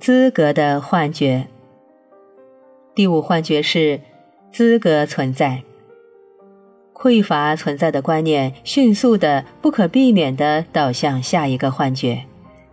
[0.00, 1.46] 资格的幻觉。
[2.94, 4.00] 第五幻觉是
[4.50, 5.62] 资格存在。
[6.94, 12.24] 匮乏存在的观念，迅速的、不可避免的导向下一个幻觉。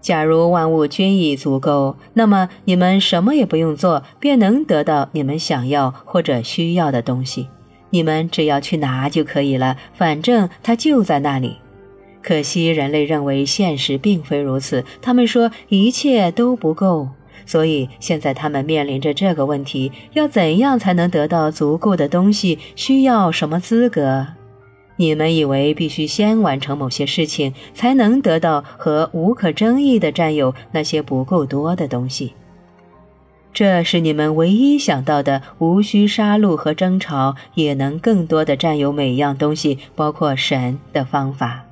[0.00, 7.48] 假如万物均已足够，那么你们什么也不用做，便能得到你们想要或者需要的东西。
[7.90, 11.56] 你们只要去拿就可以了，反正它就在那里。
[12.26, 17.10] 可惜人类认为现实并非如此，他们说一切都不够。
[17.46, 22.58] 所以现在他们面临着这个问题：要怎样才能得到足够的东西？
[22.74, 24.26] 需要什么资格？
[24.96, 32.32] 你们以为必须先完成某些事情，才能得到和无可争议的占有那些不够多的东西？
[33.52, 41.65] 这是你们唯一想到的，无需杀戮和争吵，也能更多的占有每样东西，包括神的方法。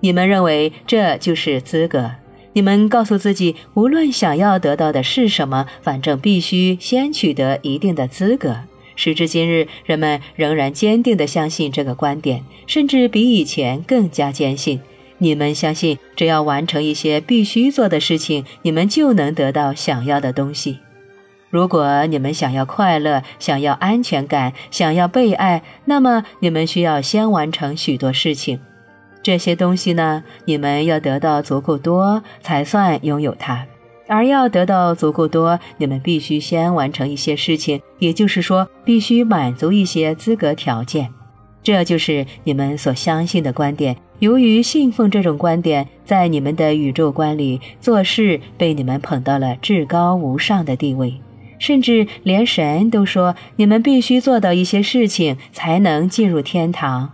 [0.00, 2.12] 你们认为这就是资格？
[2.52, 8.58] 你们告诉自己，无论想要得到的是什么，反正必须先取得一定的资格。
[8.96, 14.80] 时至今日，人们仍然坚定地相信这个观点，甚至比以前更加坚信。
[15.18, 20.78] 你们相信，只要完成一些必须做的事情，你们就能得到想要的东西。
[21.50, 28.58] 如果你们想要快乐，想要安全感，想要被爱，那么你们需要先完成许多事情。
[29.22, 33.66] 这些东西呢，你们要得到足够多才算拥有它，
[34.06, 41.10] 而要得到足够多，你们必须先完成一些事情，也就是说，必须满足一些资格条件。
[41.62, 43.96] 这就是你们所相信的观点。
[44.20, 51.20] 由于信奉这种观点，在你们的宇宙观里，做事被你们捧到了至高无上的地位，
[51.58, 57.10] 甚至连神都说，你们必须做到一些事情才能进入天堂。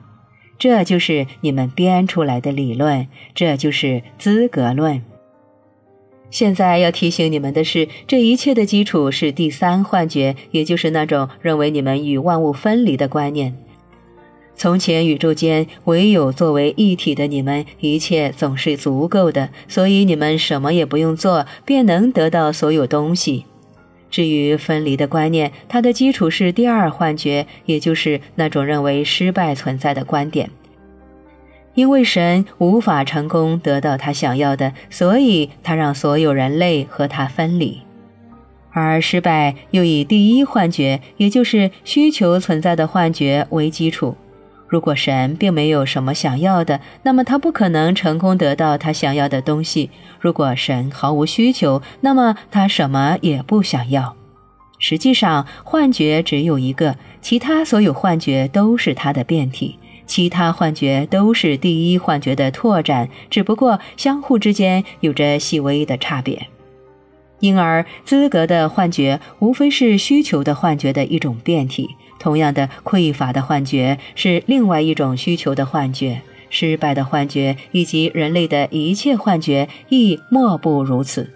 [0.65, 5.03] 这就是你们编出来的理论，这就是资格论。
[6.31, 13.55] 现在要提醒你们的是，这一切的基础是第三幻觉，也就是那种认为你们与万物分离的观念。
[14.57, 23.45] 从前宇宙间唯有作为一体的你们，一切总是足够的，所以你们什么也不用做，便能得到所有东西。
[24.11, 30.49] 至于分离的观念，它的基础是第二幻觉，也就是那种认为失败存在的观点。
[31.75, 37.81] 因为神无法成功得到他想要的，所以他让所有人类和他分离。
[38.73, 44.17] 而失败又以第一幻觉，也就是需求存在的幻觉为基础。
[44.67, 49.91] 如果神并没有什么想要的，那么他不可能成功得到他想要的东西。
[50.19, 54.17] 如果神毫无需求，那么他什么也不想要。
[54.81, 59.79] 实际上，幻觉只有一个，其他所有幻觉都是它的变体，
[60.15, 66.47] 其他幻觉都是第一幻觉的拓展，只不过相互之间有着细微的差别。
[67.41, 71.97] 因而，资格的幻觉无非是需求的幻觉的一种变体。
[72.21, 81.29] 同样的，匮乏的幻觉是另外一种需求的幻觉，失败的幻觉以及人类的一切幻觉亦莫不如此。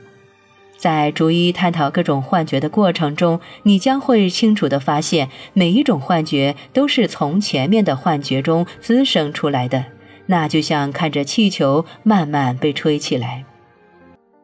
[0.79, 9.85] 在逐一探讨各种幻觉的过程中，你将会清楚地发现，每一种幻觉都是从前面的幻觉中滋生出来的。
[10.27, 13.45] 那就像看着气球慢慢被吹起来。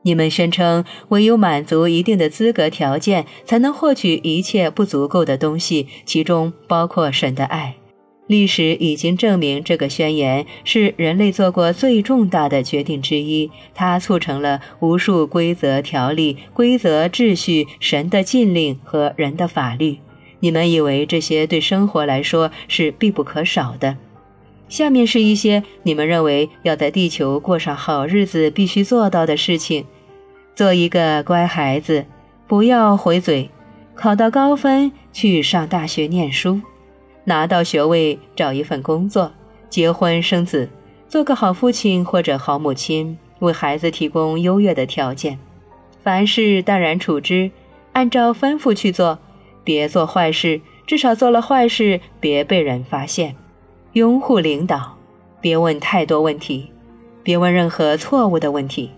[0.03, 7.77] 你们宣称，唯有满足一定的资格条件，才能获取一切不足够的东西，其中包括神的爱。
[8.27, 13.51] 历史已经证明，这个宣言是人类做过最重大的决定之一。
[13.75, 19.99] 它促成了无数规则、条例、规则、秩序、神的禁令和人的法律。
[20.41, 23.97] 你们以为这些对生活来说是必不可少的？
[24.69, 29.85] 下面是一些你们认为要在地球过上好日子必须做到的事情。
[30.55, 32.07] 做一个乖孩子，
[32.47, 33.51] 不要回嘴，
[33.95, 36.61] 考到高分去上大学念书，
[37.25, 39.33] 拿到学位找一份工作，
[39.69, 40.69] 结婚生子，
[41.09, 45.39] 做个好父亲或者好母亲，为孩子提供优越的条件。
[46.03, 47.51] 凡事淡然处之，
[47.93, 49.19] 按照吩咐去做，
[49.65, 53.35] 别做坏事，至少做了坏事别被人发现。
[53.95, 54.99] 拥护领导，
[55.41, 56.71] 别问太多问题，
[57.23, 58.91] 别问任何错误的问题。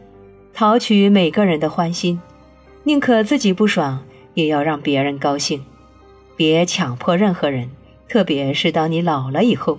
[0.53, 2.21] 讨取每个人的欢心，
[2.85, 4.03] 宁可自己不爽，
[4.35, 5.63] 也要让别人高兴。
[6.35, 7.71] 别强迫任何人，
[8.09, 9.79] 特别是当你老了以后。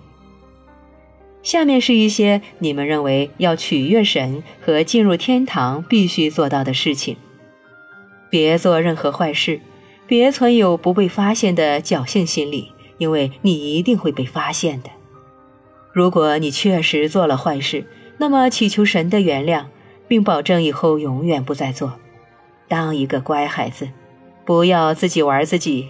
[1.44, 7.16] 下面是一些你们认为要取悦神和进入天堂必须做到的事情：
[8.30, 9.62] 别做任何坏事，
[10.06, 14.90] 别存有不被发现的侥幸心理，因为你一定会被发现的。
[15.94, 17.86] 如果你确实做了坏事，
[18.18, 19.66] 那么祈求神的原谅。
[20.08, 21.96] 并保证以后永远不再做。
[22.70, 23.90] 当一个乖孩子，
[24.46, 25.90] 不要自己玩自己，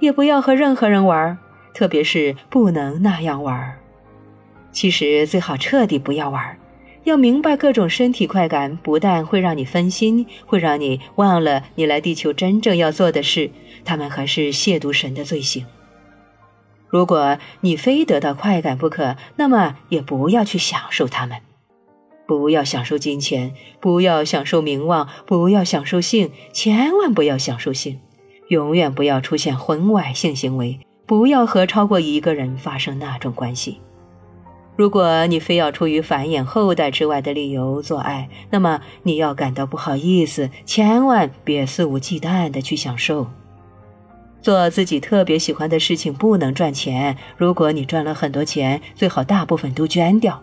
[0.00, 1.38] 也不要和任何人玩，
[1.74, 3.78] 特别是不能那样玩。
[4.72, 6.58] 其实最好彻底不要玩。
[7.04, 13.50] 要明白，各种身体快感不但会让你分心，会让你忘了你来地球真正要做的事，
[13.84, 15.66] 他们还是亵渎神的罪行。
[16.88, 21.36] 如果你非得到快感不可，那么也不要去享受它们。
[22.26, 28.00] 不要享受金钱，不要享受名望，不要享受性，千万不要享受性，
[28.48, 33.80] 永远不要出现婚外性行为，不要和超过一个人发生那种关系。
[34.76, 43.26] 如果你非要出于繁衍后代之外的理由做爱，那么你要感到不好意思，千万别肆无忌惮地去享受。
[44.42, 50.42] 做自己特别喜欢的事情不能赚钱，如果你赚了很多钱，最好大部分都捐掉。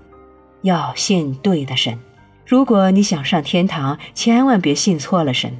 [0.62, 2.00] 要信对的神，
[2.46, 5.52] 如果你想上天堂，千万别信错了神。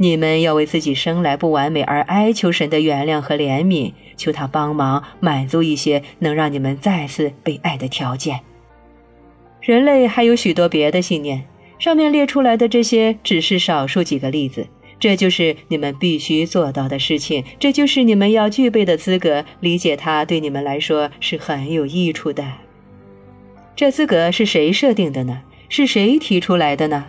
[0.00, 8.40] 你们要为自己生来不完美而哀求神的原谅和怜悯，求他帮忙满足一些能让你们再次被爱的条件。
[9.60, 11.44] 人类还有许多别的信念，
[11.80, 14.68] 上面列出来的这些只是少数几个例子。
[15.00, 19.44] 这就是你们必须做到的事情，这就是你们要具备的资格。
[19.60, 22.44] 理解它对你们来说是很有益处的。
[23.76, 25.42] 这资格是谁设定的呢？
[25.68, 27.06] 是谁提出来的呢？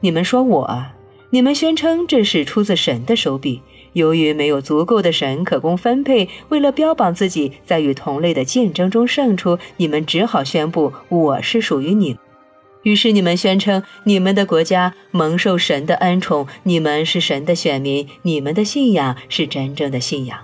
[0.00, 0.86] 你们说我。
[1.32, 3.62] 你们宣称这是出自神的手笔，
[3.92, 12.16] 由于没有足够的神可供分配，为了标榜自己在与同类的竞争中胜出，你们只好宣布我是属于你。
[12.82, 20.38] 于是你们宣称你们的国家蒙受神的恩宠，你们是神的选民，你们的信仰是真正的信仰。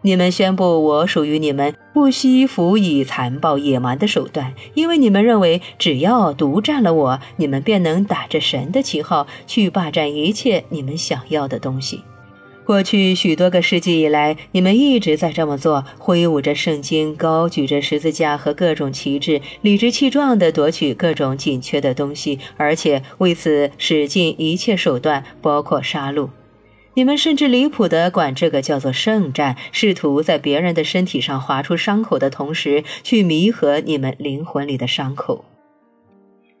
[0.00, 12.02] 你们宣布我属于你们，不惜辅以残暴野蛮的手段，因为你们认为只要独占了我，你们便能打着神的旗号去霸占一切你们想要的东西。
[12.64, 26.28] 过去许多个世纪以来，你们一直在这么做，挥舞着圣经，高举着十字架和各种旗帜，理直气壮地夺取各种紧缺的东西，而且为此使尽一切手段，包括杀戮。
[26.94, 35.44] 你们甚至离谱地管这个叫做圣战，试图在别人的身体上划出伤口的同时，去弥合你们灵魂里的伤口。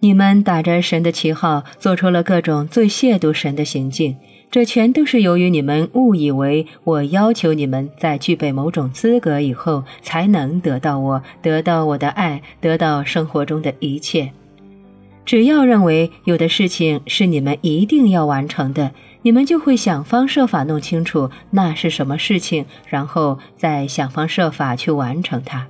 [0.00, 4.16] 你们打着神的旗号，做出了各种最亵渎神的行径，
[4.50, 14.32] 这全都是由于你们误以为我要求你们在具备某种资格以后，才能得到我，得到我的爱，得到生活中的一切。
[15.24, 18.90] 只要认为有的事情是你们一定要完成的，
[19.22, 25.66] 你们就会想方设法弄清楚那是什么事情，然后再想方设法去完成它。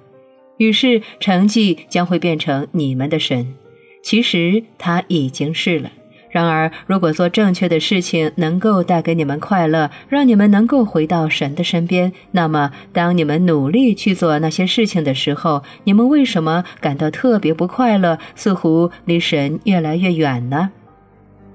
[0.59, 3.55] 于是成绩将会变成你们的神，
[4.03, 5.91] 其实它已经是了。
[6.31, 18.19] 然而，如果做正确的事情能够带给你们快乐，让你们能够回到神的身边，那么当你们努力去做那些事情的时候，你们为什么感到特别不快乐？
[18.35, 20.71] 似乎离神越来越远呢？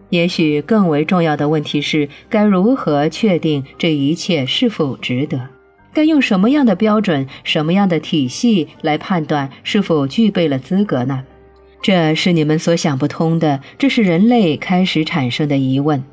[0.09, 5.50] 也许更为重要的问题是，该如何确定这一切是否值得？
[5.94, 11.24] 该用什么样的标准、什么样的体系来判断是否具备了资格呢？
[11.81, 16.03] 这是你们所想不通的，这是人类开始产生的疑问。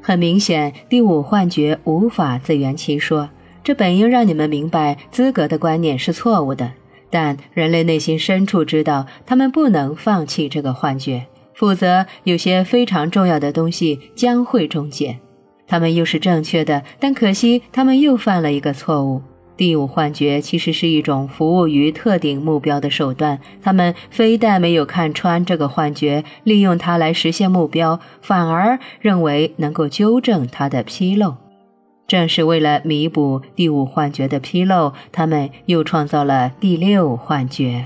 [0.00, 3.28] 很明显，第五幻觉无法自圆其说，
[3.62, 6.72] 这本应让你们明白资格的观念是错误的。
[7.08, 15.18] 但人类内心深处知道，他们不能放弃这个幻觉，否则有些非常重要的东西将会终结。
[15.66, 19.22] 他们又是正确的，但可惜他们又犯了一个错误。
[19.54, 23.38] 第五幻觉其实是一种服务于特定目标的手段。
[23.62, 31.36] 他们非但没有看穿这个幻觉，利用它来实现目标，反而认为能够纠正它的纰漏。
[32.08, 37.84] 正是为了弥补第五幻觉的纰漏，他们又创造了第六幻觉。